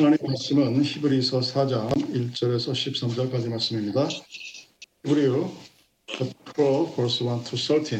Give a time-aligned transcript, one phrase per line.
[0.00, 4.08] 하나님 말씀은 히브리서 4장 1절에서 13절까지 말씀입니다.
[5.04, 5.52] 히브리어
[6.08, 6.24] 4
[6.96, 7.92] verse 1 to 13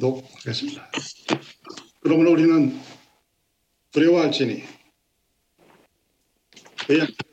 [0.00, 0.90] 독하겠습니다.
[2.00, 2.80] 그러므로 우리는
[3.92, 4.64] 두려워할지니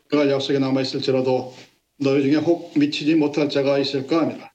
[0.07, 1.55] 그가 약속에 남아있을지라도
[1.97, 4.53] 너희 중에 혹 미치지 못할 자가 있을까 합니다.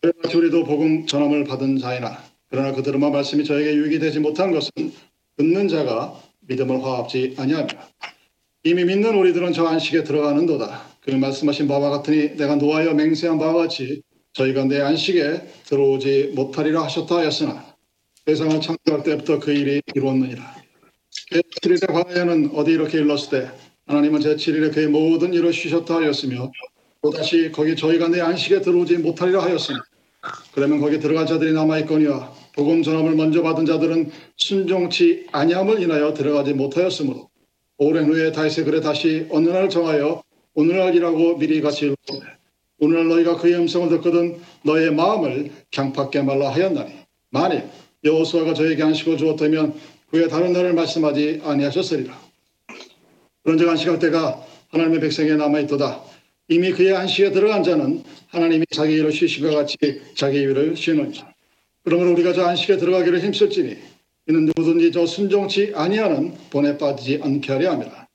[0.00, 4.70] 그러나 우리도 복음 전함을 받은 자이나 그러나 그들만 말씀이 저에게 유익이 되지 못한 것은
[5.36, 7.68] 듣는 자가 믿음을 화합지 아니하며
[8.64, 10.82] 이미 믿는 우리들은 저 안식에 들어가는도다.
[11.00, 17.16] 그 말씀하신 바와 같으니 내가 노하여 맹세한 바와 같이 저희가 내 안식에 들어오지 못하리라 하셨다
[17.16, 17.64] 하였으나
[18.26, 20.56] 세상을 창조할 때부터 그 일이 이루었느니라.
[21.32, 23.50] 제7일에 관하여는 어디 이렇게 일렀을 때
[23.86, 26.50] 하나님은 제7일에 그의 모든 일을 쉬셨다 하였으며
[27.02, 29.78] 또다시 거기 저희가 내 안식에 들어오지 못하리라 하였으니
[30.52, 37.28] 그러면 거기 들어갈 자들이 남아있거니와 복음 전함을 먼저 받은 자들은 순종치 아니함을 인하여 들어가지 못하였으므로
[37.76, 40.22] 오랜 후에 다윗의 글에 다시 어느 날 정하여
[40.54, 42.26] 오늘날이라고 미리 같이 일렀네
[42.78, 46.94] 오늘날 너희가 그의 음성을 듣거든 너의 마음을 강팍게 말라 하였나니
[47.28, 47.68] 만일
[48.02, 49.74] 여호수아가 저에게 안식을 주었다면
[50.10, 52.18] 그의 다른 날을 말씀하지 아니하셨으리라
[53.44, 56.02] 그런즉 안식할 때가 하나님의 백성에 남아있도다
[56.48, 59.76] 이미 그의 안식에 들어간 자는 하나님이 자기 쉬신 것 같이
[60.14, 61.35] 자기 일을 쉬느니라.
[61.86, 63.76] 그러므로 우리가 저 안식에 들어가기를 힘쓸지니
[64.28, 68.08] 이는 누구든지 저 순종치 아니하는 본에 빠지지 않게 하려 함이라.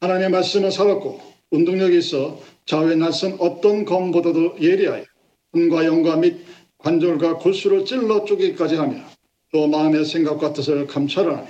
[0.00, 5.04] 하나님의 말씀은 살았고 운동력이 있어 좌우의 날선 어떤 검보다도 예리하여
[5.54, 6.44] 혼과 영과 및
[6.76, 8.96] 관절과 골수를 찔러 쪼개기까지 하며
[9.50, 11.48] 또 마음의 생각과 뜻을 감찰하니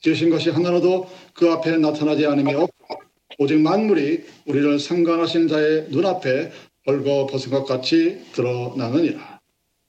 [0.00, 2.96] 지으신 것이 하나라도 그 앞에 나타나지 않음이 없고
[3.38, 6.50] 오직 만물이 우리를 상관하신 자의 눈앞에
[6.86, 9.40] 벌거벗은 것 같이 드러나느니라.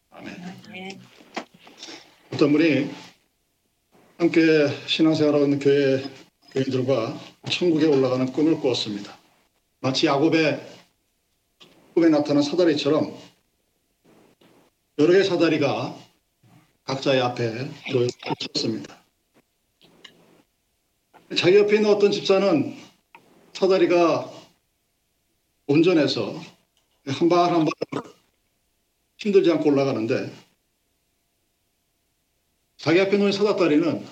[0.10, 0.61] 아멘.
[2.50, 2.89] 분이
[4.17, 4.39] 함께
[4.88, 6.03] 신앙생활하고 있는 교회
[6.52, 9.17] 교인들과 천국에 올라가는 꿈을 꾸었습니다.
[9.80, 10.61] 마치 야곱의
[11.94, 13.17] 꿈에 나타난 사다리처럼
[14.99, 15.95] 여러 개의 사다리가
[16.83, 18.08] 각자의 앞에 놓여
[18.42, 18.98] 있었습니다.
[21.37, 22.76] 자기 옆에 있는 어떤 집사는
[23.54, 24.32] 사다리가
[25.67, 26.39] 운전해서
[27.08, 27.71] 한발 한 발
[29.17, 30.33] 힘들지 않고 올라가는데
[32.81, 34.03] 자기 앞에 놓인 사다다리는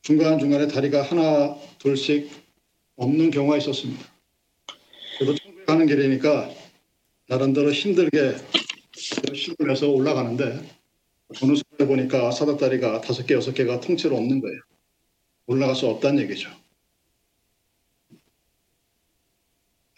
[0.00, 2.30] 중간중간에 다리가 하나 둘씩
[2.96, 4.02] 없는 경우가 있었습니다.
[5.18, 6.50] 그래도 천국에 가는 길이니까
[7.26, 8.36] 나름대로 힘들게
[9.28, 10.44] 열심히 해서 올라가는데
[11.42, 14.60] 어느 순간에 보니까 사다다리가 다섯 개 여섯 개가 통째로 없는 거예요.
[15.44, 16.48] 올라갈 수 없다는 얘기죠.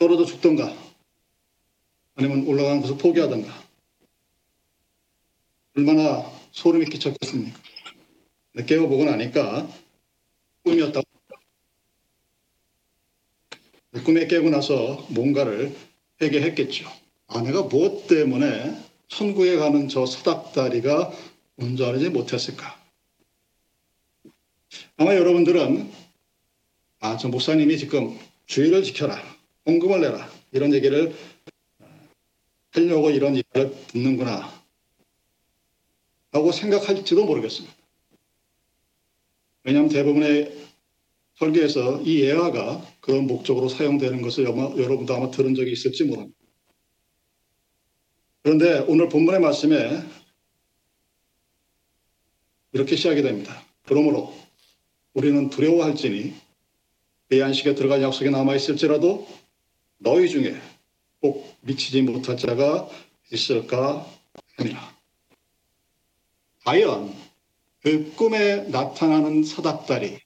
[0.00, 0.76] 떨어져 죽던가
[2.16, 3.62] 아니면 올라가는 것을 포기하던가
[5.76, 7.72] 얼마나 소름이 끼쳤겠습니까?
[8.66, 9.68] 깨워보고 나니까
[10.64, 11.02] 꿈이었다고
[14.04, 15.74] 꿈에 깨고 나서 뭔가를
[16.20, 16.90] 회개했겠죠.
[17.28, 18.76] 아 내가 무엇 때문에
[19.08, 21.12] 천국에 가는 저 사닥다리가
[21.56, 22.80] 운전하지 못했을까?
[24.96, 25.90] 아마 여러분들은
[27.00, 29.20] 아 저 목사님이 지금 주의를 지켜라
[29.66, 30.30] 헌금을 내라.
[30.52, 31.14] 이런 얘기를
[32.70, 34.62] 하려고 이런 얘기를 듣는구나.
[36.30, 37.81] 라고 생각할지도 모르겠습니다.
[39.65, 40.56] 왜냐하면 대부분의
[41.34, 46.39] 설계에서 이 예화가 그런 목적으로 사용되는 것을 여러분도 아마 들은 적이 있을지 모릅니다.
[48.43, 50.03] 그런데 오늘 본문의 말씀에
[52.73, 53.65] 이렇게 시작이 됩니다.
[53.84, 54.34] 그러므로
[55.15, 56.34] 우리는 두려워할지니
[57.29, 59.27] 그 안식에 들어간 약속에 남아있을지라도
[59.99, 60.56] 너희 중에
[61.21, 62.89] 꼭 미치지 못할 자가
[63.33, 64.06] 있을까
[64.56, 64.97] 합니다.
[66.65, 67.15] 과연
[67.82, 70.20] 그 꿈에 나타나는 사닥다리,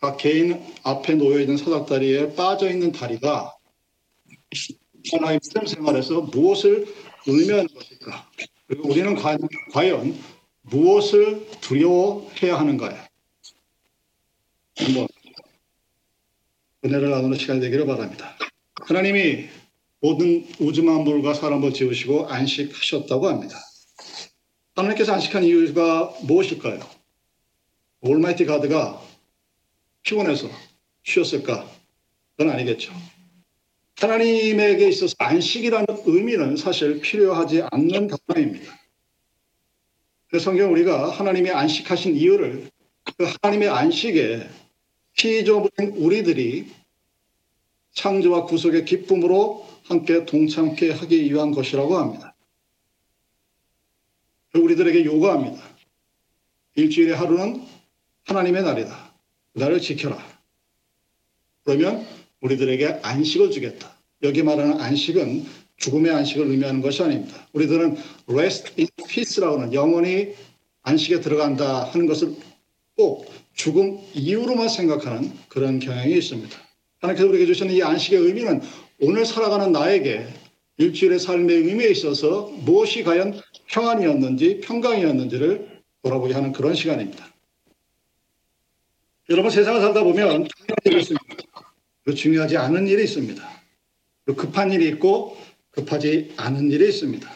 [0.00, 3.56] 각 개인 앞에 놓여있는 사닥다리에 빠져있는 다리가
[5.12, 6.86] 하나의 믿음 생활에서 무엇을
[7.26, 8.30] 의미하는 것일까?
[8.66, 9.16] 그리고 우리는
[9.72, 10.18] 과연
[10.62, 12.96] 무엇을 두려워해야 하는가요?
[14.78, 15.08] 한번
[16.84, 18.38] 은혜를 나누는 시간이 되기를 바랍니다.
[18.86, 19.48] 하나님이
[20.00, 23.58] 모든 우주 만물과 사람을 지으시고 안식하셨다고 합니다.
[24.74, 26.80] 하나님께서 안식한 이유가 무엇일까요?
[28.00, 29.02] 올마이티 가드가
[30.02, 30.48] 피곤해서
[31.02, 31.68] 쉬었을까?
[32.36, 32.92] 그건 아니겠죠.
[33.98, 38.80] 하나님에게 있어서 안식이라는 의미는 사실 필요하지 않는 단어입니다.
[40.40, 42.70] 성경 우리가 하나님이 안식하신 이유를
[43.04, 44.48] 그 하나님의 안식에
[45.14, 46.68] 피조물인 우리들이
[47.92, 52.29] 창조와 구속의 기쁨으로 함께 동참케 하기 위한 것이라고 합니다.
[54.54, 55.62] 우리들에게 요구합니다.
[56.74, 57.62] 일주일의 하루는
[58.24, 59.12] 하나님의 날이다.
[59.54, 60.18] 나를 지켜라.
[61.64, 62.06] 그러면
[62.40, 63.94] 우리들에게 안식을 주겠다.
[64.22, 67.46] 여기 말하는 안식은 죽음의 안식을 의미하는 것이 아닙니다.
[67.52, 67.96] 우리들은
[68.28, 70.34] rest in peace라고 하는 영원히
[70.82, 72.34] 안식에 들어간다 하는 것을
[72.96, 76.56] 꼭 죽음 이후로만 생각하는 그런 경향이 있습니다.
[77.00, 78.60] 하나님께서 우리에게 주시는 이 안식의 의미는
[79.00, 80.26] 오늘 살아가는 나에게
[80.78, 87.28] 일주일의 삶의 의미에 있어서 무엇이 과연 평안이었는지 평강이었는지를 돌아보게 하는 그런 시간입니다.
[89.28, 90.48] 여러분 세상을 살다 보면.
[92.04, 93.42] 그 중요하지 않은 일이 있습니다.
[94.24, 95.36] 그 급한 일이 있고
[95.70, 97.30] 급하지 않은 일이 있습니다.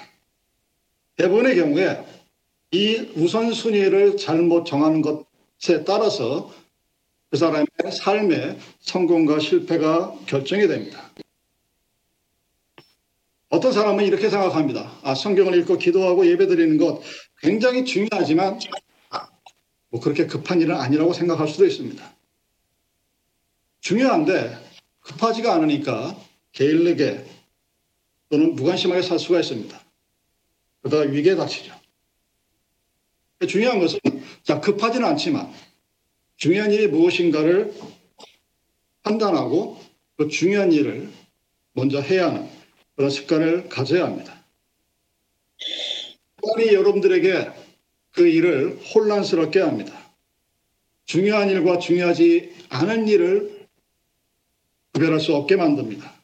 [1.17, 2.05] 대부분의 경우에
[2.73, 6.53] 이 우선순위를 잘못 정하는 것에 따라서
[7.31, 11.11] 그 사람의 삶의 성공과 실패가 결정이 됩니다.
[13.75, 14.91] 사람은 이렇게 생각합니다.
[15.03, 17.03] 아, 성경을 읽고 기도하고 예배 드리는 것
[17.41, 18.59] 굉장히 중요하지만
[19.91, 22.15] 뭐 그렇게 급한 일은 아니라고 생각할 수도 있습니다.
[23.81, 24.57] 중요한데
[25.01, 26.17] 급하지가 않으니까
[26.53, 27.25] 게을르게
[28.31, 29.79] 또는 무관심하게 살 수가 있습니다.
[30.81, 31.75] 그러다가 위기에 닥치죠.
[33.47, 33.99] 중요한 것은
[34.43, 35.53] 자 급하지는 않지만
[36.37, 37.75] 중요한 일이 무엇인가를
[39.03, 39.81] 판단하고
[40.17, 41.11] 그 중요한 일을
[41.73, 42.54] 먼저 해야 하는
[42.97, 44.45] 그런 습관을 가져야 합니다.
[46.43, 47.51] 하나이 여러분들에게
[48.13, 50.13] 그 일을 혼란스럽게 합니다.
[51.05, 53.67] 중요한 일과 중요하지 않은 일을
[54.93, 56.15] 구별할 수 없게 만듭니다.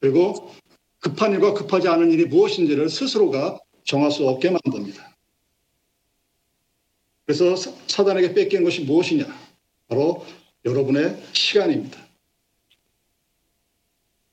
[0.00, 0.52] 그리고
[1.00, 5.16] 급한 일과 급하지 않은 일이 무엇인지를 스스로가 정할 수 없게 만듭니다.
[7.24, 9.26] 그래서 사단에게 뺏긴 것이 무엇이냐?
[9.88, 10.24] 바로
[10.64, 12.01] 여러분의 시간입니다.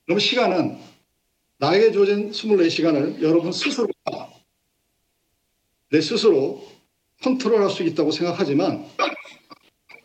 [0.09, 0.79] 그럼 시간은
[1.59, 4.33] 나에게 주어진 24시간을 여러분 스스로가
[5.91, 6.67] 내 스스로
[7.21, 8.87] 컨트롤할 수 있다고 생각하지만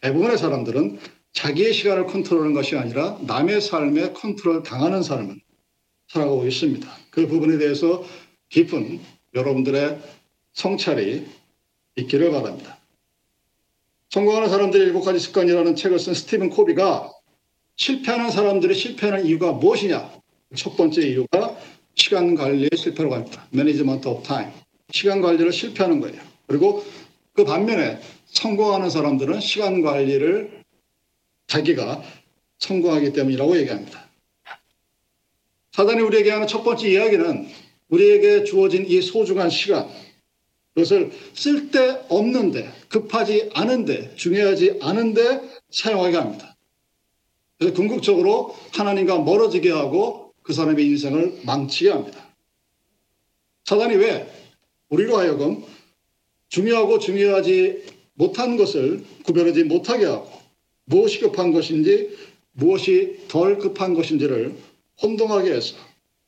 [0.02, 0.98] 대부분의 사람들은
[1.32, 5.40] 자기의 시간을 컨트롤하는 것이 아니라 남의 삶에 컨트롤 당하는 삶을
[6.08, 6.86] 살아가고 있습니다.
[7.08, 8.04] 그 부분에 대해서
[8.50, 9.00] 깊은
[9.34, 10.02] 여러분들의
[10.52, 11.26] 성찰이
[11.96, 12.78] 있기를 바랍니다.
[14.10, 17.10] 성공하는 사람들의 일곱 가지 습관이라는 책을 쓴 스티븐 코비가
[17.76, 20.12] 실패하는 사람들이 실패하는 이유가 무엇이냐?
[20.54, 21.58] 첫 번째 이유가
[21.94, 23.46] 시간 관리의 실패라고 합니다.
[23.50, 24.50] Management of time.
[24.90, 26.20] 시간 관리를 실패하는 거예요.
[26.46, 26.84] 그리고
[27.32, 30.62] 그 반면에 성공하는 사람들은 시간 관리를
[31.46, 32.02] 자기가
[32.58, 34.08] 성공하기 때문이라고 얘기합니다.
[35.72, 37.48] 사단이 우리에게 하는 첫 번째 이야기는
[37.88, 39.88] 우리에게 주어진 이 소중한 시간,
[40.74, 45.40] 그것을 쓸데없는데, 급하지 않은데, 중요하지 않은데
[45.70, 46.53] 사용하게 합니다.
[47.58, 52.28] 그래서 궁극적으로 하나님과 멀어지게 하고 그 사람의 인생을 망치게 합니다.
[53.64, 54.30] 사단이 왜
[54.90, 55.64] 우리로 하여금
[56.48, 57.84] 중요하고 중요하지
[58.14, 60.30] 못한 것을 구별하지 못하게 하고
[60.84, 62.16] 무엇이 급한 것인지
[62.52, 64.54] 무엇이 덜 급한 것인지를
[65.02, 65.76] 혼동하게 해서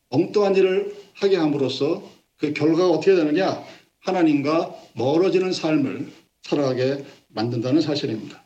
[0.08, 2.02] 엉뚱한 일을 하게 함으로써
[2.36, 3.64] 그 결과가 어떻게 되느냐?
[4.00, 6.10] 하나님과 멀어지는 삶을
[6.42, 8.45] 살아가게 만든다는 사실입니다.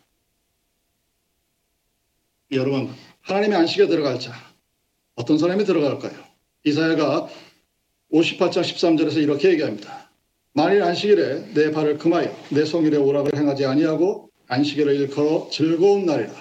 [2.52, 2.91] 여러분,
[3.23, 4.32] 하나님의 안식에 들어갈 자,
[5.14, 6.12] 어떤 사람이 들어갈까요?
[6.64, 7.29] 이사야가
[8.12, 10.11] 58장 13절에서 이렇게 얘기합니다.
[10.52, 16.32] 만일 안식일에 내 발을 금하여 내 성일의 오락을 행하지 아니하고 안식일을 일컬어 즐거운 날이라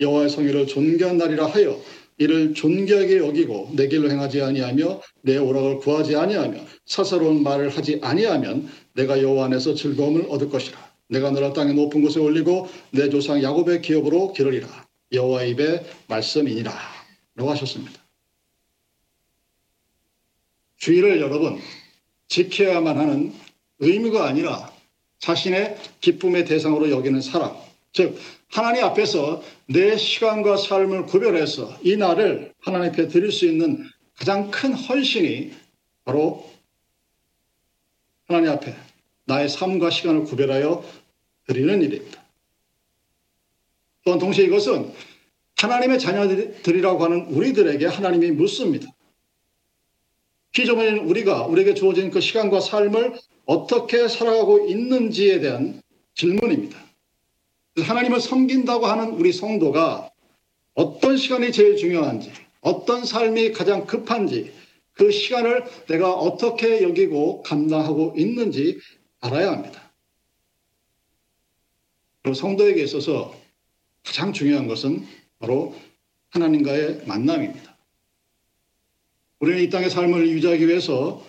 [0.00, 1.80] 여호와의 성일을 존귀한 날이라 하여
[2.18, 8.68] 이를 존귀하게 여기고 내 길로 행하지 아니하며 내 오락을 구하지 아니하며 사사로운 말을 하지 아니하면
[8.94, 10.76] 내가 여호와 안에서 즐거움을 얻을 것이라
[11.08, 14.66] 내가 너를 땅의 높은 곳에 올리고 내 조상 야곱의 기업으로 기르리라
[15.12, 16.72] 여호와 입의 말씀이니라
[17.34, 18.00] 라고 하셨습니다.
[20.76, 21.60] 주의를 여러분
[22.28, 23.32] 지켜야만 하는
[23.78, 24.72] 의무가 아니라
[25.18, 27.56] 자신의 기쁨의 대상으로 여기는 사람
[27.92, 34.50] 즉 하나님 앞에서 내 시간과 삶을 구별해서 이 날을 하나님 앞에 드릴 수 있는 가장
[34.50, 35.52] 큰 헌신이
[36.04, 36.50] 바로
[38.26, 38.74] 하나님 앞에
[39.24, 40.84] 나의 삶과 시간을 구별하여
[41.46, 42.21] 드리는 일입니다.
[44.04, 44.92] 또한 동시에 이것은
[45.56, 48.88] 하나님의 자녀들이라고 하는 우리들에게 하나님이 묻습니다.
[50.52, 53.14] 피조물인 우리가 우리에게 주어진 그 시간과 삶을
[53.46, 55.80] 어떻게 살아가고 있는지에 대한
[56.14, 56.78] 질문입니다.
[57.78, 60.10] 하나님을 섬긴다고 하는 우리 성도가
[60.74, 64.52] 어떤 시간이 제일 중요한지, 어떤 삶이 가장 급한지,
[64.92, 68.78] 그 시간을 내가 어떻게 여기고 감당하고 있는지
[69.20, 69.92] 알아야 합니다.
[72.34, 73.34] 성도에게 있어서
[74.04, 75.06] 가장 중요한 것은
[75.38, 75.74] 바로
[76.30, 77.76] 하나님과의 만남입니다.
[79.40, 81.24] 우리는 이 땅의 삶을 유지하기 위해서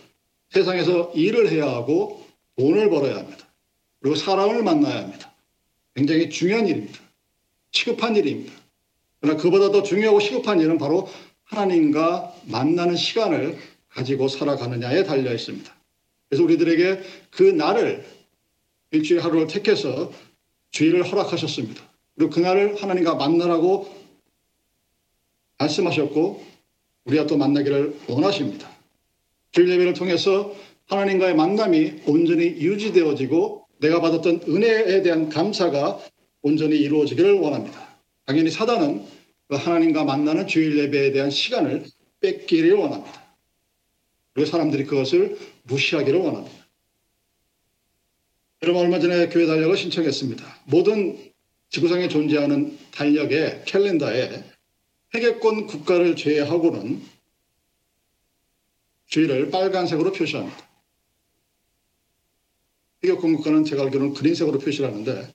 [0.50, 2.25] 세상에서 일을 해야 하고
[2.58, 3.48] 돈을 벌어야 합니다.
[4.00, 5.34] 그리고 사람을 만나야 합니다.
[5.96, 7.00] 굉장히 중요한 일입니다.
[7.72, 8.53] 시급한 일입니다.
[9.20, 11.10] 그러나 그보다 더 중요하고 시급한 일은 바로
[11.46, 13.58] 하나님과 만나는 시간을
[13.89, 15.74] 가지고 살아가느냐에 달려 있습니다.
[16.30, 17.01] 그래서 우리들에게
[17.32, 18.06] 그 날을
[18.92, 20.12] 일주일 하루를 택해서
[20.72, 21.93] 주일을 허락하셨습니다.
[22.15, 23.91] 그리고 그날을 하나님과 만나라고
[25.58, 26.43] 말씀하셨고
[27.05, 28.70] 우리가 또 만나기를 원하십니다.
[29.51, 30.53] 주일 예배를 통해서
[30.88, 36.00] 하나님과의 만남이 온전히 유지되어지고 내가 받았던 은혜에 대한 감사가
[36.41, 37.98] 온전히 이루어지기를 원합니다.
[38.25, 39.05] 당연히 사단은
[39.48, 41.86] 그 하나님과 만나는 주일 예배에 대한 시간을
[42.22, 43.24] 뺏기를 원합니다.
[44.34, 46.63] 그리고 사람들이 그것을 무시하기를 원합니다.
[48.63, 50.62] 여러분 얼마 전에 교회 달력을 신청했습니다.
[50.65, 51.33] 모든
[51.74, 54.44] 지구상에 존재하는 달력의 캘린더에
[55.15, 57.03] 회교권 국가를 제외하고는
[59.08, 60.70] 주일을 빨간색으로 표시합니다.
[63.03, 65.34] 회교권 국가는 제가 알기로는 그린색으로 표시를 하는데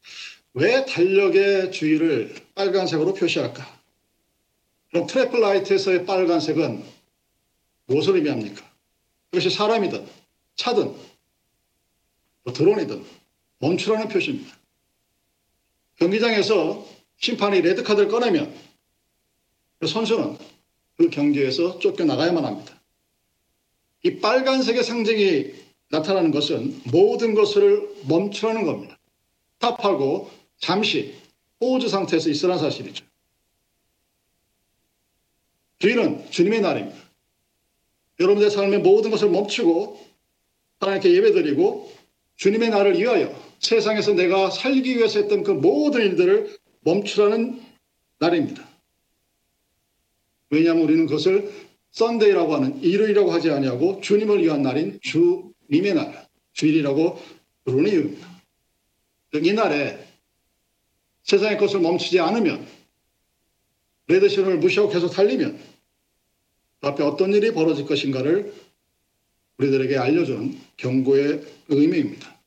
[0.55, 3.81] 왜 달력의 주일을 빨간색으로 표시할까?
[4.91, 6.85] 그럼 traffic light에서의 빨간색은
[7.87, 8.65] 무엇을 의미합니까?
[9.33, 10.07] 그것이 사람이든
[10.55, 10.95] 차든
[12.45, 13.05] 뭐 드론이든
[13.59, 14.58] 멈추라는 표시입니다.
[15.99, 16.87] 경기장에서
[17.19, 18.55] 심판이 레드카드를 꺼내면
[19.79, 20.39] 그 선수는
[20.97, 22.81] 그 경기에서 쫓겨나가야만 합니다.
[24.05, 25.53] 이 빨간색의 상징이
[25.91, 28.99] 나타나는 것은 모든 것을 멈추라는 겁니다.
[29.59, 31.15] 탑하고 잠시
[31.61, 33.05] 호우주 상태에서 있으라는 사실이죠.
[35.79, 36.99] 주일은 주님의 날입니다.
[38.21, 40.05] 여러분의 삶의 모든 것을 멈추고
[40.81, 41.93] 하나님께 예배드리고
[42.37, 47.61] 주님의 날을 위하여 세상에서 내가 살기 위해서 했던 그 모든 일들을 멈추라는
[48.19, 48.67] 날입니다.
[50.51, 51.53] 왜냐하면 우리는 그것을
[51.91, 57.21] 썬데이라고 하는 일요일이라고 하지 아니하고 주님을 위한 날인 주님의 날, 주일이라고
[57.65, 58.29] 부르는 이유입니다.
[59.35, 60.07] 이 날에
[61.25, 62.67] 세상의 것을 멈추지 않으면
[64.07, 65.59] 레드신을 무시하고 계속 달리면
[66.81, 68.55] 그 앞에 어떤 일이 벌어질 것인가를
[69.59, 72.38] 우리들에게 알려주는 경고의 의미입니다.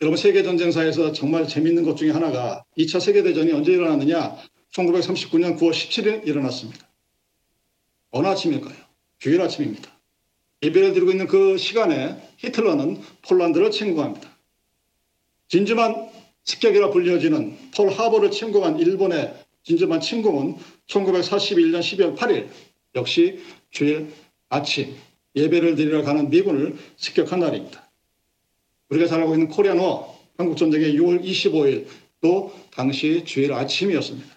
[0.00, 4.36] 여러분 세계 전쟁사에서 정말 재밌는 것 중에 하나가 2차 세계 대전이 언제 일어났느냐
[4.72, 6.86] 1939년 9월 17일 일어났습니다.
[8.10, 8.76] 어느 아침일까요?
[9.18, 9.90] 주일 아침입니다.
[10.62, 14.38] 예배를 드리고 있는 그 시간에 히틀러는 폴란드를 침공합니다.
[15.48, 16.10] 진주만
[16.44, 22.48] 습격이라 불려지는 폴 하버를 침공한 일본의 진주만 침공은 1941년 12월 8일
[22.94, 23.40] 역시
[23.70, 24.12] 주일
[24.48, 24.94] 아침
[25.34, 27.87] 예배를 드리러 가는 미군을 습격한 날입니다.
[28.90, 31.88] 우리가 잘 알고 있는 코리안 워 한국 전쟁의 6월 25일
[32.20, 34.36] 또 당시 주일 아침이었습니다.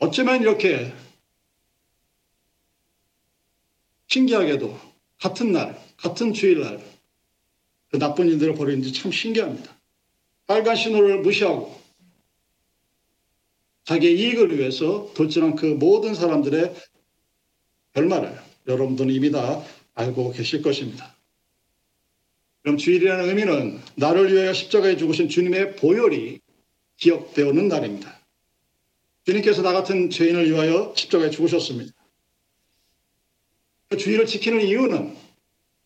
[0.00, 0.92] 어쩌면 이렇게
[4.08, 4.78] 신기하게도
[5.18, 6.84] 같은 날, 같은 주일날
[7.90, 9.74] 그 나쁜 일들을 벌이는지 참 신기합니다.
[10.46, 11.80] 빨간 신호를 무시하고
[13.84, 16.74] 자기의 이익을 위해서 돌진한 그 모든 사람들의
[17.92, 19.62] 결말을 여러분들은 이미 다
[19.94, 21.13] 알고 계실 것입니다.
[22.64, 26.40] 그럼 주일이라는 의미는 나를 위하여 십자가에 죽으신 주님의 보혈이
[26.96, 28.18] 기억되어오는 날입니다.
[29.26, 31.92] 주님께서 나 같은 죄인을 위하여 십자가에 죽으셨습니다.
[33.90, 35.14] 그 주의를 지키는 이유는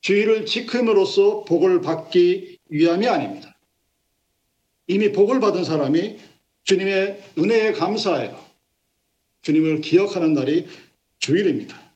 [0.02, 3.58] 주의를 지킴으로써 복을 받기 위함이 아닙니다.
[4.86, 6.18] 이미 복을 받은 사람이
[6.62, 8.48] 주님의 은혜에 감사하여
[9.42, 10.68] 주님을 기억하는 날이
[11.18, 11.87] 주일입니다.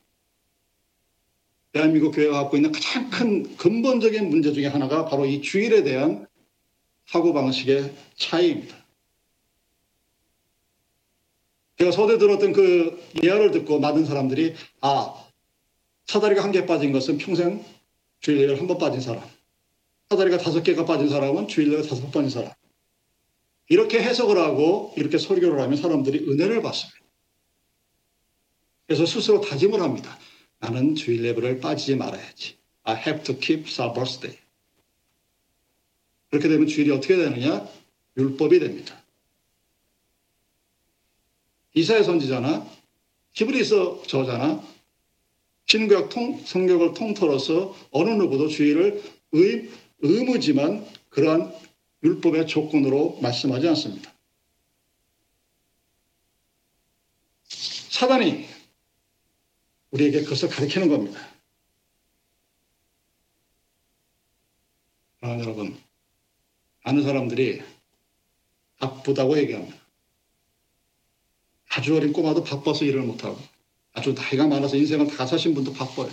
[1.73, 6.27] 대한민국 교회가 갖고 있는 가장 큰 근본적인 문제 중에 하나가 바로 이 주일에 대한
[7.07, 8.77] 사고방식의 차이입니다.
[11.79, 15.15] 제가 서대 들었던 그 예화를 듣고 많은 사람들이 아
[16.05, 17.65] 사다리가 한 개 빠진 것은 평생
[18.19, 19.23] 주일 예배를 한번 빠진 사람
[20.09, 22.53] 사다리가 다섯 개가 빠진 사람은 주일 예배 다섯 번 빠진 사람
[23.67, 26.99] 이렇게 해석을 하고 이렇게 설교를 하면 사람들이 은혜를 받습니다.
[28.85, 30.19] 그래서 스스로 다짐을 합니다.
[30.63, 32.55] 나는 주일 예배를 빠지지 말아야지.
[32.83, 34.39] I have to keep Sabbath day.
[36.29, 37.67] 그렇게 되면 주일이 어떻게 되느냐?
[38.15, 39.03] 율법이 됩니다.
[41.73, 42.65] 이사의 선지자나
[43.33, 44.63] 히브리서 저자나
[45.65, 49.03] 신구약 통, 성격을 통틀어서 어느 누구도 주의를
[49.33, 51.53] 의, 의무지만 그러한
[52.03, 54.13] 율법의 조건으로 말씀하지 않습니다.
[57.49, 58.52] 사단이
[59.93, 61.19] 우리에게 그것을 가르치는 겁니다.
[65.21, 65.77] 아, 여러분,
[66.83, 67.61] 아는 사람들이
[68.79, 69.77] 바쁘다고 얘기합니다.
[71.69, 73.39] 아주 어린 꼬마도 바빠서 일을 못하고
[73.93, 76.09] 아주 나이가 많아서 인생을 다 사신 분도 바빠요.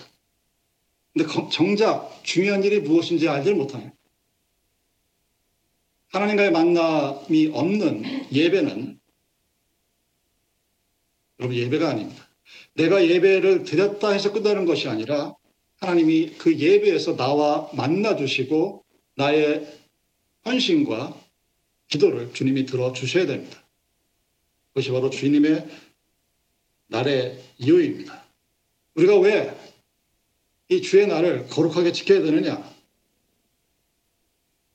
[1.12, 3.90] 근데 정작 중요한 일이 무엇인지 알지 못하요.
[6.12, 9.00] 하나님과의 만남이 없는 예배는
[11.40, 12.29] 여러분 예배가 아닙니다.
[12.80, 15.34] 내가 예배를 드렸다 해서 끝나는 것이 아니라
[15.80, 18.84] 하나님이 그 예배에서 나와 만나 주시고
[19.16, 19.66] 나의
[20.44, 21.18] 헌신과
[21.88, 23.62] 기도를 주님이 들어 주셔야 됩니다.
[24.68, 25.68] 그것이 바로 주님의
[26.88, 28.24] 날의 이유입니다.
[28.94, 29.70] 우리가 왜
[30.70, 32.62] 이 주의 날을 거룩하게 지켜야 되느냐?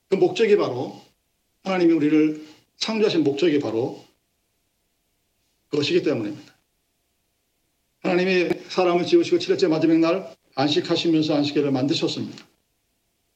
[0.10, 1.02] 그 목적이 바로
[1.64, 2.46] 하나님이 우리를
[2.78, 4.06] 창조하신 목적이 바로
[5.70, 6.55] 그것이기 때문입니다.
[8.06, 12.46] 하나님이 사람을 지으시고 7일째 마지막 날 안식하시면서 안식일을 만드셨습니다.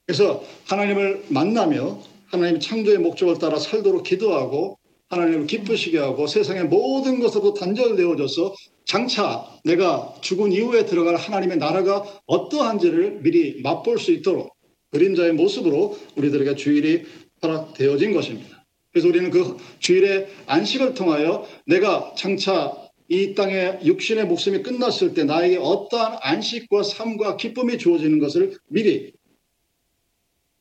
[0.06, 4.78] 그래서 하나님을 만나며 하나님의 창조의 목적을 따라 살도록 기도하고
[5.10, 8.54] 하나님을 기쁘시게 하고 세상의 모든 것으로 단절되어져서
[8.86, 14.56] 장차 내가 죽은 이후에 들어갈 하나님의 나라가 어떠한지를 미리 맛볼 수 있도록
[14.92, 17.06] 그림자의 모습으로 우리들에게 주일이
[17.42, 18.64] 허락되어진 것입니다.
[18.92, 25.58] 그래서 우리는 그 주일의 안식을 통하여 내가 장차 이 땅의 육신의 목숨이 끝났을 때 나에게
[25.58, 29.14] 어떠한 안식과 삶과 기쁨이 주어지는 것을 미리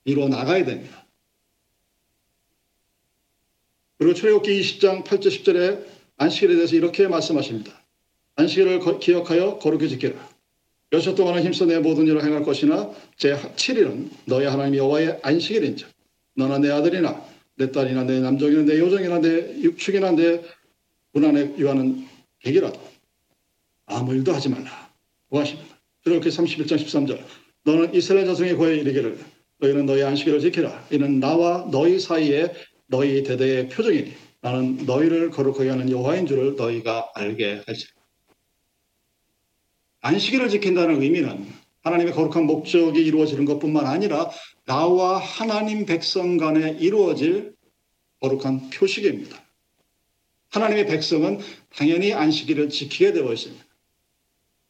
[0.04, 1.06] 이루어 나가야 됩니다.
[3.98, 5.84] 그리고 출애굽기 20장 8절 10절에
[6.16, 7.72] 안식일에 대해서 이렇게 말씀하십니다.
[8.36, 10.14] 안식일을 기억하여 거룩히 지키라.
[10.92, 15.86] 여섯 동안은 힘써 내 모든 일을 행할 것이나 제 7일은 너희 하나님 여호와의 안식일인즉
[16.34, 17.22] 너나 내 아들이나
[17.56, 20.42] 내 딸이나 내 남종이나 내 여종이나 내 육축이나 내
[21.12, 22.06] 문안에 유하는
[22.44, 22.80] 백이라도
[23.86, 24.92] 아무 일도 하지 말라.
[25.30, 25.78] 고하십니다.
[26.04, 27.22] 그렇게 31장 13절
[27.64, 29.18] 너는 이스라엘 자손의 고에 이르기를
[29.58, 30.88] 너희는 너희 안식일을 지키라.
[30.90, 32.52] 이는 나와 너희 사이에
[32.86, 37.92] 너희 대대의 표정이니 나는 너희를 거룩하게 하는 여호와인 줄을 너희가 알게 할지라.
[40.00, 41.46] 안식일을 지킨다는 의미는
[41.82, 44.30] 하나님의 거룩한 목적이 이루어지는 것뿐만 아니라
[44.64, 47.54] 나와 하나님 백성 간에 이루어질
[48.20, 49.47] 거룩한 표식입니다.
[50.50, 51.40] 하나님의 백성은
[51.74, 53.64] 당연히 안식일을 지키게 되어 있습니다.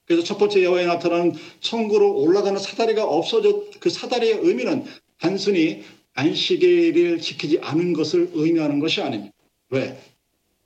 [0.06, 4.84] 그래서 첫 번째 여호와에 나타나는 천국으로 올라가는 사다리가 없어져 그 사다리의 의미는
[5.18, 9.34] 단순히 안식일을 지키지 않은 것을 의미하는 것이 아닙니다.
[9.70, 10.00] 왜?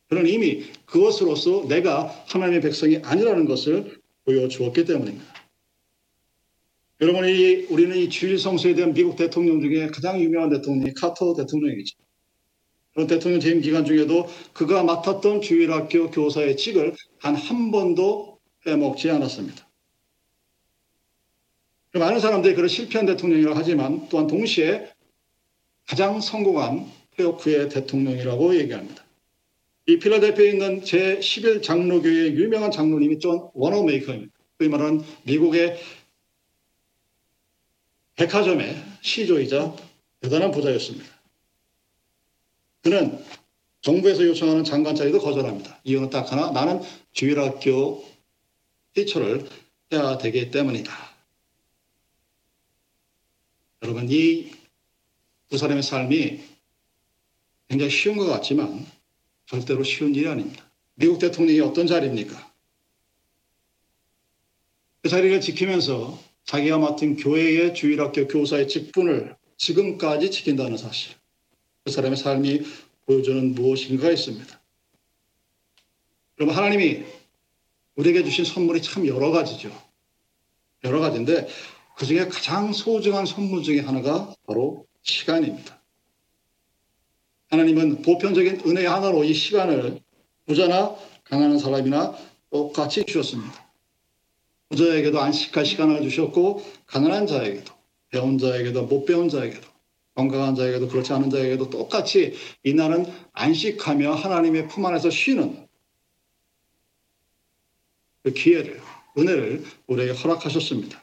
[0.08, 5.24] 그는 이미 그것으로서 내가 하나님의 백성이 아니라는 것을 보여주었기 때문입니다.
[7.00, 11.96] 여러분 이 우리는 이 주일 성수에 대한 미국 대통령 중에 가장 유명한 대통령이 카터 대통령이죠.
[12.92, 19.68] 그런 대통령 재임 기간 중에도 그가 맡았던 주일학교 교사의 직을 단 한 번도 빼먹지 않았습니다.
[21.94, 24.90] 많은 사람들이 그를 실패한 대통령이라고 하지만 또한 동시에
[25.86, 29.04] 가장 성공한 후의 대통령이라고 얘기합니다.
[29.86, 34.32] 이 필라델피아에 있는 제11 장로교의 유명한 장로님이 존 워너메이커입니다.
[34.56, 35.76] 그이 말은 미국의
[38.16, 39.74] 백화점의 시조이자
[40.20, 41.11] 대단한 부자였습니다.
[42.82, 43.24] 그는
[43.80, 45.80] 정부에서 요청하는 장관 자리도 거절합니다.
[45.84, 46.80] 이유는 딱 하나, 나는
[47.12, 48.04] 주일학교
[48.94, 49.48] teacher를
[49.92, 50.92] 해야 되기 때문이다.
[53.82, 54.62] 여러분, 이
[55.52, 56.40] 두 사람의 삶이
[57.68, 58.86] 굉장히 쉬운 것 같지만
[59.44, 60.64] 절대로 쉬운 일이 아닙니다.
[60.94, 62.54] 미국 대통령이 어떤 자리입니까?
[65.02, 71.14] 그 자리를 지키면서 자기가 맡은 교회의 주일학교 교사의 직분을 지금까지 지킨다는 사실.
[71.84, 72.62] 그 사람의 삶이
[73.06, 74.60] 보여주는 무엇인가 있습니다.
[76.36, 77.04] 그럼 하나님이
[77.96, 79.70] 우리에게 주신 선물이 참 여러 가지죠.
[80.84, 81.48] 여러 가지인데
[81.96, 85.80] 그 중에 가장 소중한 선물 중에 하나가 바로 시간입니다.
[87.50, 90.00] 하나님은 보편적인 은혜 하나로 이 시간을
[90.46, 92.16] 부자나 강한 사람이나
[92.50, 93.70] 똑같이 주셨습니다.
[94.70, 97.72] 부자에게도 안식할 시간을 주셨고 가난한 자에게도
[98.08, 99.71] 배운 자에게도 못 배운 자에게도
[100.14, 105.66] 건강한 자에게도 그렇지 않은 자에게도 똑같이 이날은 안식하며 하나님의 품 안에서 쉬는
[108.22, 108.80] 그 기회를
[109.18, 111.02] 은혜를 우리에게 허락하셨습니다.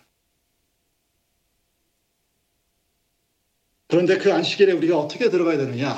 [3.88, 5.98] 그런데 그 안식일에 우리가 어떻게 들어가야 되느냐?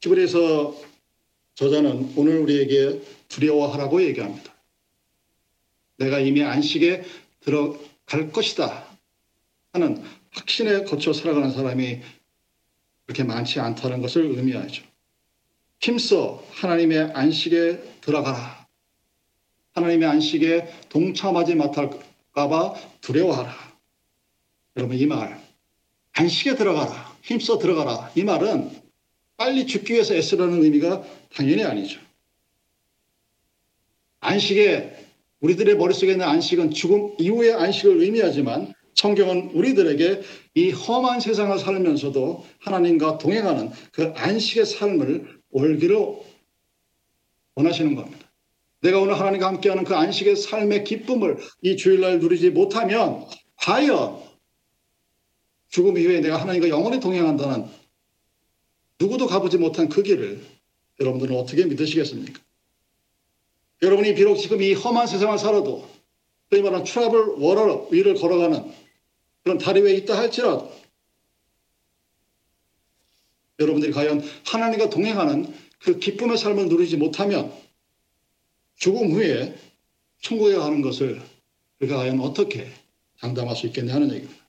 [0.00, 0.74] 히브리서
[1.54, 4.52] 저자는 오늘 우리에게 두려워하라고 얘기합니다.
[5.98, 7.04] 내가 이미 안식에
[7.40, 8.86] 들어갈 것이다
[9.72, 12.00] 하는 확신에 거쳐 살아가는 사람이
[13.12, 14.82] 그렇게 많지 않다는 것을 의미하죠.
[15.80, 18.66] 힘써 하나님의 안식에 들어가라.
[19.74, 23.54] 하나님의 안식에 동참하지 못할까봐 두려워하라.
[24.76, 25.38] 여러분 이 말,
[26.12, 27.12] 안식에 들어가라.
[27.22, 28.12] 힘써 들어가라.
[28.14, 28.70] 이 말은
[29.36, 32.00] 빨리 죽기 위해서 애쓰라는 의미가 당연히 아니죠.
[34.20, 35.06] 안식에
[35.40, 40.22] 우리들의 머릿속에 있는 안식은 죽음 이후의 안식을 의미하지만 성경은 우리들에게
[40.54, 46.18] 이 험한 세상을 살면서도 하나님과 동행하는 그 안식의 삶을 올기를
[47.56, 48.30] 원하시는 겁니다.
[48.80, 54.22] 내가 오늘 하나님과 함께하는 그 안식의 삶의 기쁨을 이 주일날 누리지 못하면 과연
[55.68, 57.66] 죽음 이후에 내가 하나님과 영원히 동행한다는
[59.00, 60.40] 누구도 가보지 못한 그 길을
[61.00, 62.40] 여러분들은 어떻게 믿으시겠습니까?
[63.82, 65.88] 여러분이 비록 지금 이 험한 세상을 살아도
[66.50, 68.81] 소위 말하는 트러블 워러 위를 걸어가는
[69.42, 70.72] 그런 다리 위에 있다 할지라도
[73.58, 77.52] 여러분들이 과연 하나님과 동행하는 그 기쁨의 삶을 누리지 못하면
[78.76, 79.56] 죽음 후에
[80.20, 81.20] 천국에 가는 것을
[81.80, 82.68] 우리가 과연 어떻게
[83.20, 84.42] 장담할 수 있겠냐 하는 얘기입니다.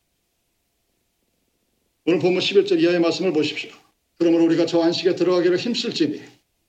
[2.05, 3.71] 오늘 본문 11절 이하의 말씀을 보십시오.
[4.17, 6.21] 그러므로 우리가 저 안식에 들어가기를 힘쓸지니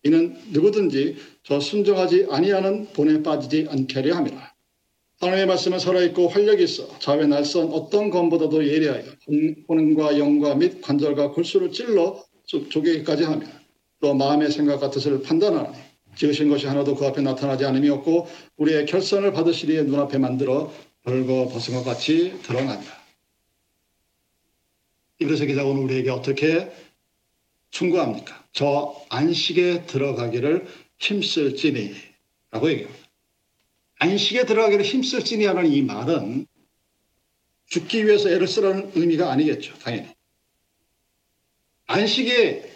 [0.04, 4.53] 이는 누구든지 저 순종하지 아니하는 본에 빠지지 않게려 함이라.
[5.24, 9.04] 하나님의 말씀은 살아있고 활력이 있어 자외 날선 어떤 검보다도 예리하여
[9.68, 13.46] 혼과 영과 및 관절과 골수를 찔러 조개기까지 하며
[14.00, 15.76] 또 마음의 생각과 뜻을 판단하니
[16.16, 21.74] 지으신 것이 하나도 그 앞에 나타나지 않음이 없고 우리의 결선을 받으시리에 눈앞에 만들어 벌거 벗은
[21.74, 23.02] 것 같이 드러난다.
[25.20, 26.70] 이브리서 기자가 오늘 우리에게 어떻게
[27.70, 28.44] 충고합니까?
[28.52, 30.66] 저 안식에 들어가기를
[30.98, 31.94] 힘쓸지니
[32.50, 33.03] 라고 얘기합니다.
[34.04, 36.46] 안식에 들어가기를 힘쓸지니 하는 이 말은
[37.66, 39.74] 죽기 위해서 애를 쓰라는 의미가 아니겠죠.
[39.78, 40.08] 당연히.
[41.86, 42.70] 안식에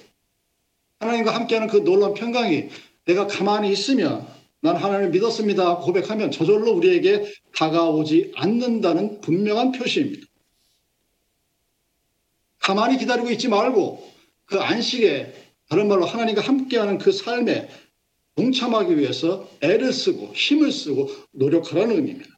[1.01, 2.71] 하나님과 함께하는 그 놀라운 평강이
[3.05, 4.27] 내가 가만히 있으면
[4.61, 10.27] 난 하나님을 믿었습니다 고백하면 저절로 우리에게 다가오지 않는다는 분명한 표시입니다.
[12.59, 14.13] 가만히 기다리고 있지 말고
[14.47, 15.35] 그 안식에
[15.69, 17.69] 다른 말로 하나님과 함께하는 그 삶에
[18.39, 22.31] 동참하기 위해서 애를 쓰고 힘을 쓰고 노력하라는 의미입니다.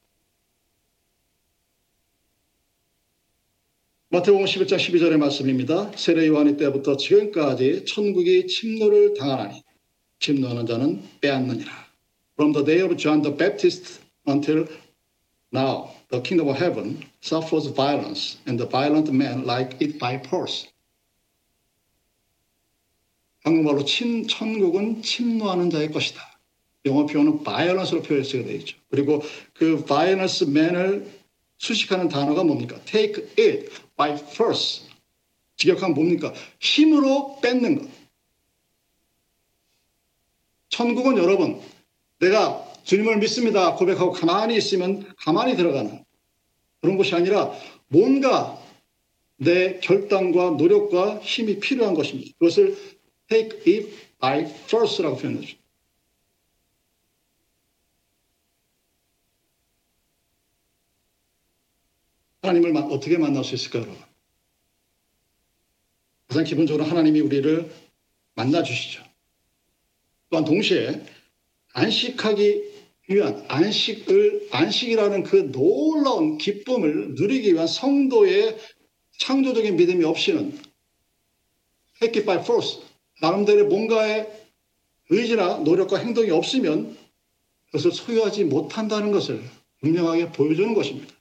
[4.08, 5.92] 마태복음 11장 12절의 말씀입니다.
[5.96, 9.62] 세례 요한이 때부터 지금까지 천국이 침노를 당하나니
[10.20, 11.70] 침노하는 자는 빼앗느니라.
[12.34, 14.66] From the day of John the Baptist until
[15.52, 20.66] now, the kingdom of heaven suffers violence, and the violent man like it by force.
[23.42, 26.20] 한국말로 침, 천국은 침노하는 자의 것이다.
[26.86, 28.76] 영어 표현은 violence로 표현되어 있죠.
[28.90, 29.22] 그리고
[29.54, 31.10] 그 violence man을
[31.58, 32.80] 수식하는 단어가 뭡니까?
[32.84, 34.86] take it by force.
[35.56, 36.32] 직역하면 뭡니까?
[36.58, 37.88] 힘으로 뺏는 것.
[40.70, 41.60] 천국은 여러분,
[42.18, 43.74] 내가 주님을 믿습니다.
[43.74, 46.02] 고백하고 가만히 있으면 가만히 들어가는
[46.80, 47.52] 그런 것이 아니라
[47.88, 48.58] 뭔가
[49.36, 52.30] 내 결단과 노력과 힘이 필요한 것입니다.
[52.38, 52.76] 그것을
[53.30, 53.88] take it
[54.18, 55.56] by force라고 표현하죠.
[62.42, 64.02] 하나님을 어떻게 만날 수 있을까요, 여러분?
[66.28, 67.70] 가장 기본적으로 하나님이 우리를
[68.34, 69.02] 만나 주시죠.
[70.30, 71.04] 또한 동시에
[71.72, 72.70] 안식하기
[73.08, 78.58] 위한 안식을 안식이라는 그 놀라운 기쁨을 누리기 위한 성도의
[79.18, 80.52] 창조적인 믿음이 없이는
[81.98, 82.89] take it by force
[83.20, 84.28] 나름대로 뭔가의
[85.10, 86.96] 의지나 노력과 행동이 없으면
[87.66, 89.42] 그것을 소유하지 못한다는 것을
[89.80, 91.14] 분명하게 보여주는 것입니다.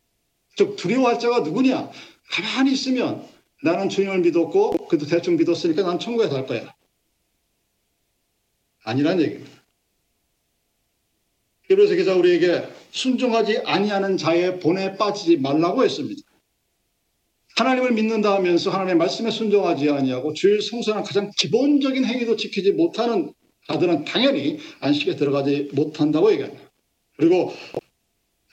[0.55, 1.91] 즉 두려워할 자가 누구냐?
[2.29, 3.27] 가만히 있으면
[3.63, 6.73] 나는 주님을 믿었고 그래도 대충 믿었으니까 난 천국에 갈 거야.
[8.83, 9.59] 아니란 얘기입니다.
[11.67, 16.28] 그래서 기자 우리에게 순종하지 아니하는 자의 본에 빠지지 말라고 했습니다.
[17.59, 23.33] 하나님을 믿는다 하면서 하나님의 말씀에 순종하지 아니하고 주일 성수는 가장 기본적인 행위도 지키지 못하는
[23.67, 26.63] 자들은 당연히 안식에 들어가지 못한다고 얘기합니다.
[27.17, 27.53] 그리고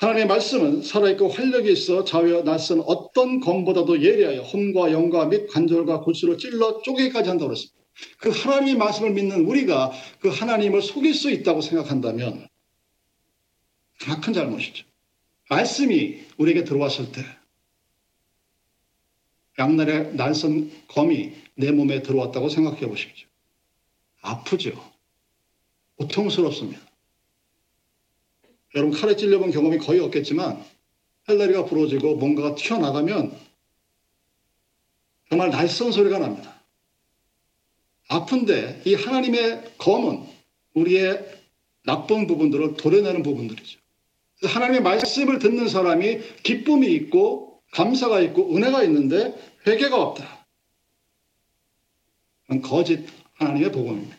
[0.00, 6.36] 하나님의 말씀은 살아있고 활력이 있어 자외 낯선 어떤 검보다도 예리하여 혼과 영과 및 관절과 골수로
[6.36, 7.76] 찔러 쪼개기까지 한다고 그랬습니다.
[8.18, 12.48] 그 하나님의 말씀을 믿는 우리가 그 하나님을 속일 수 있다고 생각한다면
[14.00, 14.84] 정확한 잘못이죠.
[15.48, 17.22] 말씀이 우리에게 들어왔을 때
[19.58, 23.26] 양날의 날선 검이 내 몸에 들어왔다고 생각해 보십시오.
[24.20, 24.72] 아프죠.
[25.96, 26.80] 고통스럽습니다.
[28.74, 30.62] 여러분 칼에 찔려본 경험이 거의 없겠지만
[31.28, 33.36] 헬라리가 부러지고 뭔가가 튀어나가면
[35.30, 36.60] 정말 날선 소리가 납니다.
[38.08, 40.26] 아픈데 이 하나님의 검은
[40.74, 41.36] 우리의
[41.84, 43.80] 나쁜 부분들을 도려내는 부분들이죠.
[44.44, 49.34] 하나님의 말씀을 듣는 사람이 기쁨이 있고 감사가 있고 은혜가 있는데
[49.66, 50.46] 회개가 없다.
[52.62, 54.16] 거짓 하나님의 복음입니다.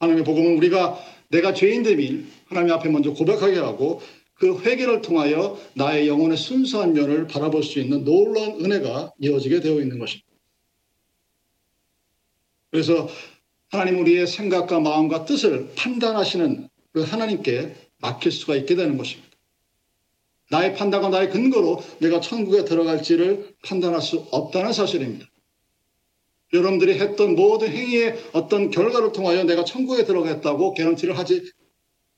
[0.00, 4.00] 하나님의 복음은 우리가 내가 죄인됨일 하나님 앞에 먼저 고백하게 하고
[4.34, 9.98] 그 회개를 통하여 나의 영혼의 순수한 면을 바라볼 수 있는 놀라운 은혜가 이어지게 되어 있는
[9.98, 10.26] 것입니다.
[12.70, 13.08] 그래서
[13.70, 19.35] 하나님 우리의 생각과 마음과 뜻을 판단하시는 그 하나님께 맡길 수가 있게 되는 것입니다.
[20.50, 25.26] 나의 판단과 나의 근거로 내가 천국에 들어갈지를 판단할 수 없다는 사실입니다.
[26.52, 31.42] 여러분들이 했던 모든 행위의 어떤 결과를 통하여 내가 천국에 들어갔다고 개런티를 하지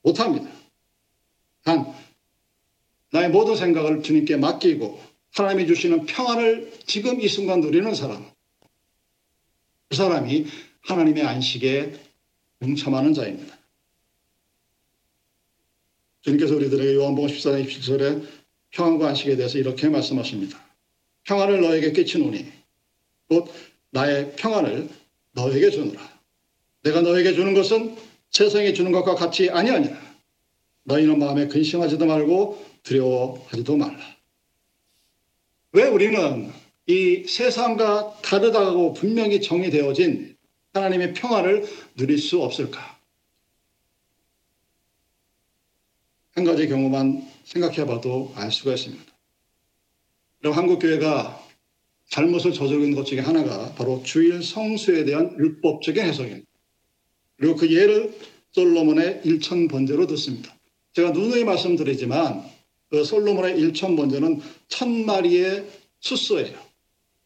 [0.02, 0.50] 못합니다.
[1.64, 1.92] 단
[3.10, 5.00] 나의 모든 생각을 주님께 맡기고
[5.32, 8.24] 하나님이 주시는 평안을 지금 이 순간 누리는 사람
[9.88, 10.46] 그 사람이
[10.82, 11.94] 하나님의 안식에
[12.60, 13.57] 동참하는 자입니다.
[16.22, 18.26] 주님께서 우리들에게 요한복음 14장 27절에
[18.70, 20.62] 평안과 안식에 대해서 이렇게 말씀하십니다.
[21.24, 22.46] 평안을 너에게 끼치노니
[23.28, 23.48] 곧
[23.90, 24.88] 나의 평안을
[25.32, 26.18] 너에게 주노라.
[26.82, 27.96] 내가 너에게 주는 것은
[28.30, 29.96] 세상에 주는 것과 같이 아니하니라.
[30.84, 33.98] 너희는 마음에 근심하지도 말고 두려워하지도 말라.
[35.72, 36.50] 왜 우리는
[36.86, 40.36] 이 세상과 다르다고 분명히 정의되어진
[40.72, 42.97] 하나님의 평화를 누릴 수 없을까?
[46.38, 49.04] 한 가지 경우만 생각해 봐도 알 수가 있습니다.
[50.38, 51.44] 그럼 한국 교회가
[52.10, 56.46] 잘못을 있는 것 중에 하나가 바로 주일 성수에 대한 율법적인 해석입니다.
[57.38, 58.16] 그리고 그 예를
[58.52, 60.54] 솔로몬의 일천 번제로 듣습니다.
[60.92, 62.48] 제가 누누이 말씀드리지만
[62.88, 65.66] 그 솔로몬의 일천 번제는 천 마리의
[65.98, 66.56] 숫소예요.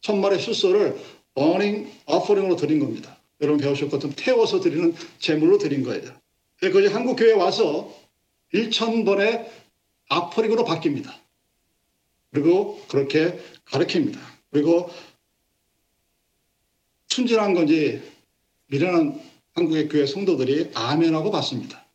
[0.01, 0.97] 천 마리의 숫소를
[1.35, 3.15] 버닝 어퍼링으로 드린 겁니다.
[3.41, 6.11] 여러분 배우실 것 같으면 태워서 드리는 제물로 드린 거예요.
[6.59, 8.02] 그것이 한국 교회에 와서
[8.53, 9.49] 1천 번의
[10.09, 11.13] 아퍼링으로 바뀝니다.
[12.31, 14.19] 그리고 그렇게 가르칩니다.
[14.51, 14.89] 그리고
[17.07, 18.01] 순진한 건지
[18.67, 19.21] 미련한
[19.53, 21.85] 한국의 교회 성도들이 아멘하고 받습니다.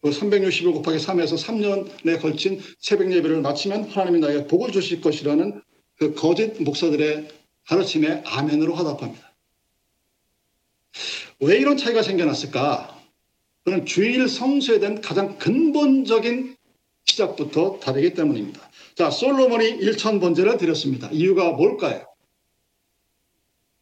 [0.00, 5.60] 그 360일 곱하기 3에서 3년에 걸친 새벽 예배를 마치면 하나님이 나에게 복을 주실 것이라는
[5.98, 7.28] 그 거짓 목사들의
[7.66, 9.34] 가르침에 아멘으로 화답합니다.
[11.40, 12.95] 왜 이런 차이가 생겨났을까?
[13.66, 16.56] 그는 주일 성수에 대한 가장 근본적인
[17.04, 18.60] 시작부터 다르기 때문입니다.
[18.94, 21.10] 자, 솔로몬이 1천 번제를 드렸습니다.
[21.10, 22.06] 이유가 뭘까요?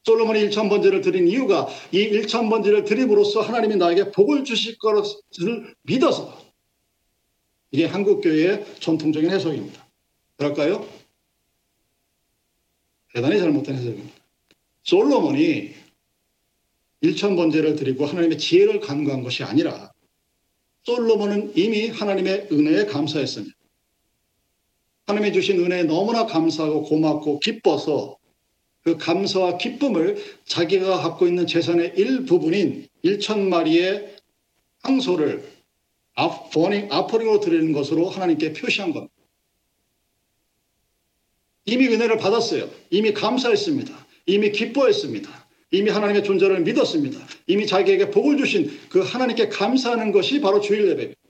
[0.04, 6.42] 솔로몬이 1천 번제를 드린 이유가 이 1천 번제를 드림으로써 하나님이 나에게 복을 주실 것을 믿어서
[7.70, 9.86] 이게 한국 교회의 전통적인 해석입니다.
[10.38, 10.88] 그럴까요?
[13.12, 14.14] 대단히 잘못된 해석입니다.
[14.82, 15.83] 솔로몬이
[17.04, 19.92] 1천 번제를 드리고 하나님의 지혜를 간구한 것이 아니라
[20.84, 23.54] 솔로몬은 이미 하나님의 은혜에 감사했습니다.
[25.06, 28.16] 하나님이 주신 은혜에 너무나 감사하고 고맙고 기뻐서
[28.82, 34.16] 그 감사와 기쁨을 자기가 갖고 있는 재산의 일부분인 1천 마리의
[34.82, 35.52] 황소를
[36.52, 39.12] 버닝, 아퍼링으로 드리는 것으로 하나님께 표시한 겁니다.
[41.66, 42.70] 이미 은혜를 받았어요.
[42.90, 44.06] 이미 감사했습니다.
[44.26, 45.43] 이미 기뻐했습니다.
[45.74, 47.18] 이미 하나님의 존재를 믿었습니다.
[47.48, 51.20] 이미 자기에게 복을 주신 그 하나님께 감사하는 것이 바로 주일 예배입니다.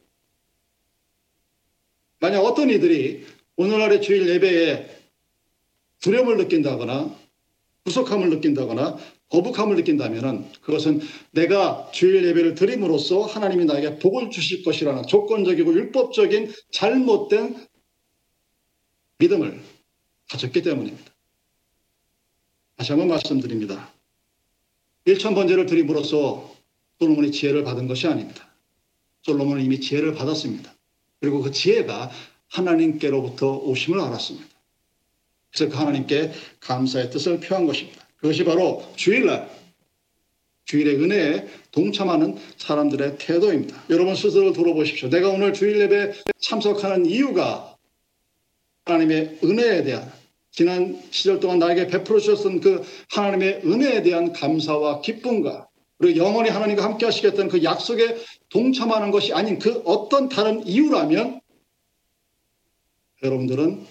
[2.21, 3.25] 만약 어떤 이들이
[3.57, 4.89] 오늘날의 주일 예배에
[6.01, 7.17] 두려움을 느낀다거나
[7.85, 8.99] 부속함을 느낀다거나
[9.31, 17.67] 거북함을 느낀다면 그것은 내가 주일 예배를 드림으로써 하나님이 나에게 복을 주실 것이라는 조건적이고 율법적인 잘못된
[19.19, 19.61] 믿음을
[20.29, 21.13] 가졌기 때문입니다.
[22.77, 23.94] 다시 한번 말씀드립니다.
[25.07, 26.55] 1천 번제를 드림으로써
[26.99, 28.49] 솔로몬이 지혜를 받은 것이 아닙니다.
[29.23, 30.75] 솔로몬은 이미 지혜를 받았습니다.
[31.21, 32.11] 그리고 그 지혜가
[32.49, 34.49] 하나님께로부터 오심을 알았습니다.
[35.51, 38.07] 그래서 그 하나님께 감사의 뜻을 표한 것입니다.
[38.17, 39.51] 그것이 바로 주일날,
[40.65, 43.85] 주일의 은혜에 동참하는 사람들의 태도입니다.
[43.91, 45.11] 여러분 스스로 돌아보십시오.
[45.11, 47.77] 내가 오늘 주일 예배에 참석하는 이유가
[48.85, 50.11] 하나님의 은혜에 대한
[50.55, 56.85] 지난 시절 동안 나에게 베풀어 주셨던 그 하나님의 은혜에 대한 감사와 기쁨과 그리고 영원히 하나님과
[56.85, 58.17] 함께 하시겠다는 그 약속에
[58.51, 61.41] 동참하는 것이 아닌 그 어떤 다른 이유라면
[63.25, 63.85] 여러분들은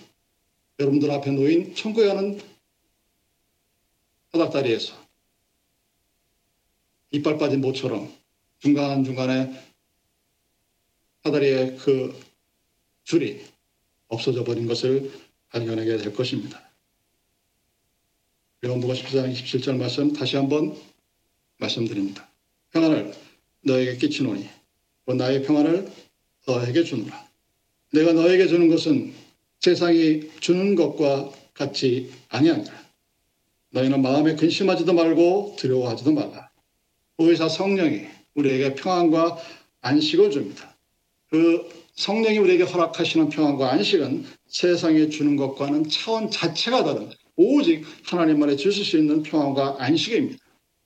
[0.80, 2.39] 여러분들 앞에 놓인 천국에 가는
[4.32, 4.95] 바닥다리에서
[7.12, 8.10] 이빨 빠진 모처럼
[8.60, 9.54] 중간중간에
[11.26, 12.17] 사다리의 그
[13.04, 13.41] 줄이
[14.08, 15.12] 없어져 버린 것을
[15.53, 16.61] 발견하게 될 것입니다.
[18.65, 20.75] 요한복음 14장 27절 말씀 다시 한번
[21.57, 22.27] 말씀드립니다.
[22.71, 23.13] 평안을
[23.61, 24.49] 너에게 끼치노니
[25.05, 25.91] 나의 평안을
[26.47, 27.27] 너에게 주노라.
[27.91, 29.13] 내가 너에게 주는 것은
[29.59, 32.83] 세상이 주는 것과 같이 아니하니라.
[33.69, 36.49] 너희는 마음에 근심하지도 말고 두려워하지도 말라.
[37.17, 39.37] 보혜사 성령이 우리에게 평안과
[39.81, 40.75] 안식을 줍니다.
[41.29, 48.85] 그 성령이 우리에게 허락하시는 평안과 안식은 세상에 주는 것과는 차원 자체가 다른 오직 하나님만에 주실
[48.85, 50.37] 수 있는 평안과 안식입니다.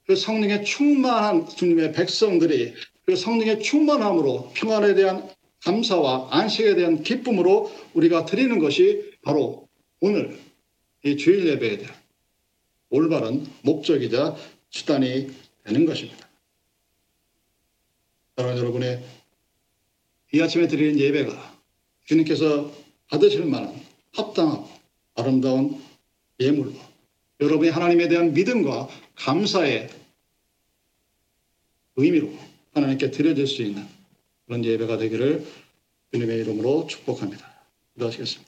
[0.07, 2.73] 그 성령의 충만한 주님의 백성들이
[3.05, 5.29] 그 성령의 충만함으로 평안에 대한
[5.65, 9.67] 감사와 안식에 대한 기쁨으로 우리가 드리는 것이 바로
[9.99, 10.39] 오늘
[11.03, 11.93] 이 주일 예배에 대한
[12.89, 14.37] 올바른 목적이자
[14.69, 15.29] 수단이
[15.65, 16.25] 되는 것입니다.
[18.37, 19.03] 사랑하는 여러분의
[20.33, 21.57] 이 아침에 드리는 예배가
[22.05, 23.73] 주님께서 받으실 만한
[24.13, 24.67] 합당하고
[25.15, 25.81] 아름다운
[26.39, 26.73] 예물로
[27.39, 29.89] 여러분이 하나님에 대한 믿음과 감사의
[31.95, 32.31] 의미로
[32.73, 33.85] 하나님께 드려질 수 있는
[34.45, 35.45] 그런 예배가 되기를
[36.11, 37.45] 주님의 이름으로 축복합니다.
[37.93, 38.45] 기도하시겠습니다.